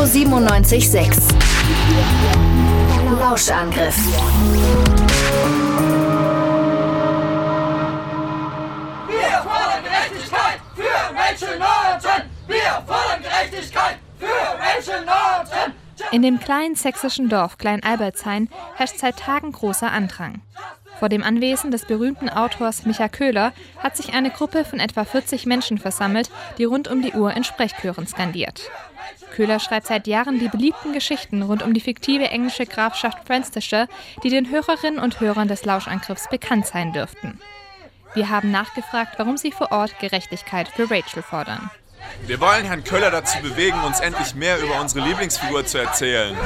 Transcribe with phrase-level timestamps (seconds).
[0.00, 1.34] Radio 97.6.
[3.20, 3.96] Lauschangriff.
[9.08, 12.30] Wir fordern Gerechtigkeit für Rachel Norton!
[12.46, 15.74] Wir fordern Gerechtigkeit für Rachel Norton!
[16.12, 20.40] In dem kleinen sächsischen Dorf Klein-Albertshain herrscht seit Tagen großer Andrang.
[21.00, 25.46] Vor dem Anwesen des berühmten Autors Micha Köhler hat sich eine Gruppe von etwa 40
[25.46, 28.70] Menschen versammelt, die rund um die Uhr in Sprechchören skandiert.
[29.34, 33.88] Köhler schreibt seit Jahren die beliebten Geschichten rund um die fiktive englische Grafschaft Francisshire,
[34.22, 37.40] die den Hörerinnen und Hörern des Lauschangriffs bekannt sein dürften.
[38.12, 41.70] Wir haben nachgefragt, warum sie vor Ort Gerechtigkeit für Rachel fordern.
[42.26, 46.36] Wir wollen Herrn Köller dazu bewegen, uns endlich mehr über unsere Lieblingsfigur zu erzählen.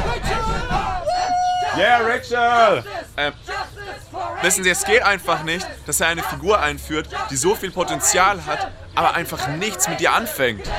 [1.77, 2.85] Yeah, Rachel!
[4.45, 8.45] Wissen Sie, es geht einfach nicht, dass er eine Figur einführt, die so viel Potenzial
[8.45, 10.71] hat, aber einfach nichts mit ihr anfängt.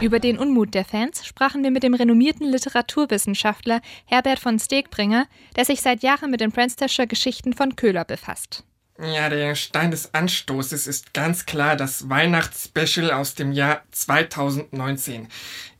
[0.00, 5.64] Über den Unmut der Fans sprachen wir mit dem renommierten Literaturwissenschaftler Herbert von Stegbringer, der
[5.64, 8.62] sich seit Jahren mit den Francischer Geschichten von Köhler befasst.
[9.00, 15.28] Ja, der Stein des Anstoßes ist ganz klar das Weihnachtsspecial aus dem Jahr 2019,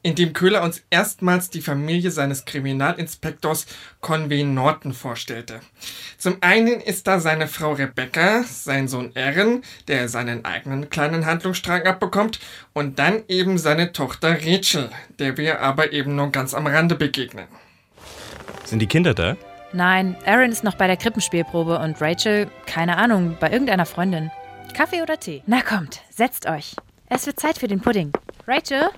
[0.03, 3.67] in dem Köhler uns erstmals die Familie seines Kriminalinspektors
[4.01, 5.59] Conway Norton vorstellte.
[6.17, 11.89] Zum einen ist da seine Frau Rebecca, sein Sohn Aaron, der seinen eigenen kleinen Handlungsstrang
[11.89, 12.39] abbekommt,
[12.73, 17.49] und dann eben seine Tochter Rachel, der wir aber eben nur ganz am Rande begegnen.
[18.65, 19.37] Sind die Kinder da?
[19.73, 24.31] Nein, Aaron ist noch bei der Krippenspielprobe und Rachel, keine Ahnung, bei irgendeiner Freundin.
[24.75, 25.43] Kaffee oder Tee?
[25.47, 26.75] Na kommt, setzt euch.
[27.09, 28.13] Es wird Zeit für den Pudding.
[28.47, 28.89] Rachel?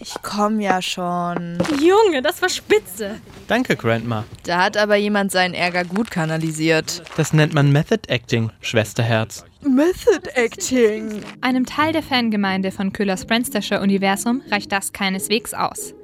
[0.00, 1.58] Ich komm ja schon.
[1.80, 3.20] Junge, das war spitze.
[3.48, 4.24] Danke, Grandma.
[4.44, 7.02] Da hat aber jemand seinen Ärger gut kanalisiert.
[7.16, 9.44] Das nennt man Method Acting, Schwesterherz.
[9.62, 11.22] Method Acting.
[11.40, 15.94] Einem Teil der Fangemeinde von Köhlers Francischer Universum reicht das keineswegs aus.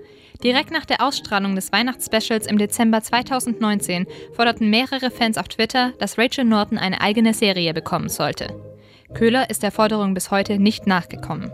[0.44, 6.18] Direkt nach der Ausstrahlung des Weihnachtsspecials im Dezember 2019 forderten mehrere Fans auf Twitter, dass
[6.18, 8.54] Rachel Norton eine eigene Serie bekommen sollte.
[9.14, 11.50] Köhler ist der Forderung bis heute nicht nachgekommen.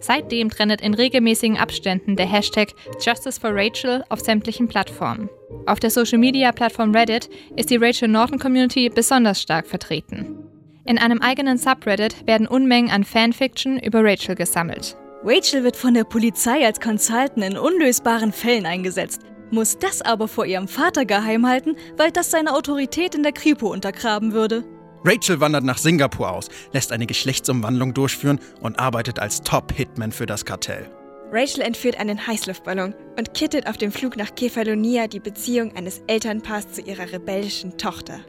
[0.00, 5.30] Seitdem trendet in regelmäßigen Abständen der Hashtag Justice for Rachel auf sämtlichen Plattformen.
[5.66, 10.36] Auf der Social-Media-Plattform Reddit ist die Rachel Norton-Community besonders stark vertreten.
[10.84, 14.96] In einem eigenen Subreddit werden Unmengen an Fanfiction über Rachel gesammelt.
[15.22, 19.20] Rachel wird von der Polizei als Consultant in unlösbaren Fällen eingesetzt,
[19.50, 23.70] muss das aber vor ihrem Vater geheim halten, weil das seine Autorität in der Kripo
[23.70, 24.64] untergraben würde.
[25.04, 30.46] Rachel wandert nach Singapur aus, lässt eine Geschlechtsumwandlung durchführen und arbeitet als Top-Hitman für das
[30.46, 30.90] Kartell.
[31.30, 36.72] Rachel entführt einen Heißluftballon und kittet auf dem Flug nach Kefalonia die Beziehung eines Elternpaars
[36.72, 38.20] zu ihrer rebellischen Tochter.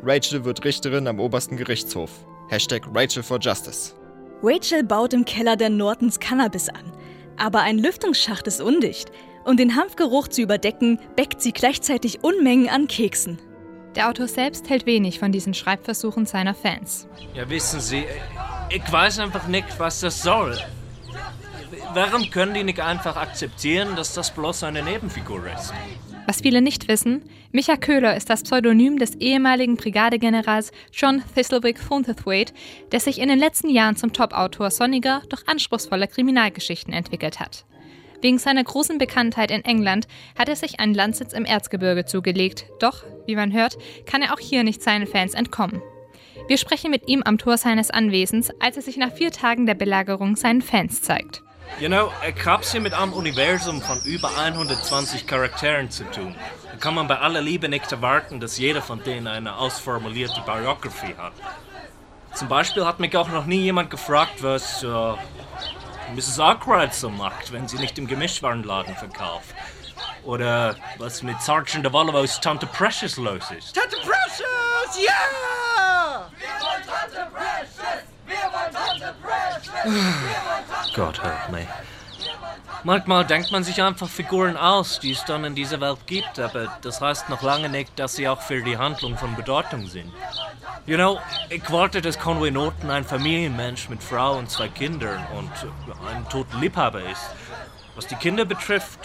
[0.00, 2.10] Rachel wird Richterin am obersten Gerichtshof.
[2.48, 3.95] Hashtag Rachel for Justice.
[4.42, 6.92] Rachel baut im Keller der Nortons Cannabis an.
[7.36, 9.10] Aber ein Lüftungsschacht ist undicht.
[9.44, 13.38] Um den Hanfgeruch zu überdecken, bäckt sie gleichzeitig Unmengen an Keksen.
[13.94, 17.08] Der Autor selbst hält wenig von diesen Schreibversuchen seiner Fans.
[17.32, 18.04] Ja, wissen Sie,
[18.68, 20.58] ich weiß einfach nicht, was das soll.
[21.94, 25.72] Warum können die nicht einfach akzeptieren, dass das bloß eine Nebenfigur ist?
[26.26, 27.22] Was viele nicht wissen,
[27.52, 32.52] Micha Köhler ist das Pseudonym des ehemaligen Brigadegenerals John Thistlewick Thornthwaite,
[32.90, 37.64] der sich in den letzten Jahren zum Top-Autor sonniger, doch anspruchsvoller Kriminalgeschichten entwickelt hat.
[38.22, 43.04] Wegen seiner großen Bekanntheit in England hat er sich einen Landsitz im Erzgebirge zugelegt, doch,
[43.26, 45.80] wie man hört, kann er auch hier nicht seinen Fans entkommen.
[46.48, 49.74] Wir sprechen mit ihm am Tor seines Anwesens, als er sich nach vier Tagen der
[49.74, 51.42] Belagerung seinen Fans zeigt.
[51.78, 56.34] You know, ich habe hier mit einem Universum von über 120 Charakteren zu tun.
[56.70, 61.14] Da kann man bei aller Liebe nicht erwarten, dass jeder von denen eine ausformulierte Biography
[61.18, 61.32] hat.
[62.34, 65.16] Zum Beispiel hat mich auch noch nie jemand gefragt, was uh,
[66.14, 66.40] Mrs.
[66.40, 69.54] Arkwright so macht, wenn sie nicht im Gemischtwarenladen verkauft.
[70.24, 73.74] Oder was mit Sergeant Devolvos Tante Precious los ist.
[73.74, 76.30] Tante Precious, ja!
[76.38, 78.04] Wir wollen Tante Precious!
[78.26, 80.26] Wir wollen Tante Precious!
[80.96, 81.66] Gott help me.
[82.82, 86.68] Manchmal denkt man sich einfach Figuren aus, die es dann in dieser Welt gibt, aber
[86.80, 90.10] das heißt noch lange nicht, dass sie auch für die Handlung von Bedeutung sind.
[90.86, 91.18] You know,
[91.50, 95.50] ich wollte, dass Conway Norton ein Familienmensch mit Frau und zwei Kindern und
[96.08, 97.28] ein toten Liebhaber ist.
[97.94, 99.00] Was die Kinder betrifft,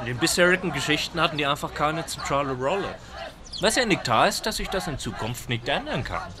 [0.00, 2.94] in den bisherigen Geschichten hatten die einfach keine zentrale Rolle.
[3.60, 6.32] Was ja nicht heißt, dass sich das in Zukunft nicht ändern kann.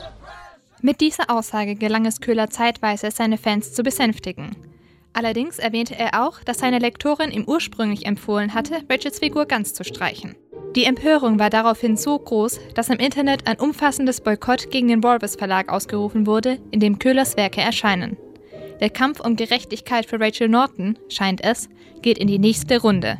[0.84, 4.56] Mit dieser Aussage gelang es Köhler zeitweise, seine Fans zu besänftigen.
[5.12, 9.84] Allerdings erwähnte er auch, dass seine Lektorin ihm ursprünglich empfohlen hatte, Rachels Figur ganz zu
[9.84, 10.34] streichen.
[10.74, 15.36] Die Empörung war daraufhin so groß, dass im Internet ein umfassendes Boykott gegen den Walrus
[15.36, 18.16] Verlag ausgerufen wurde, in dem Köhlers Werke erscheinen.
[18.80, 21.68] Der Kampf um Gerechtigkeit für Rachel Norton, scheint es,
[22.00, 23.18] geht in die nächste Runde.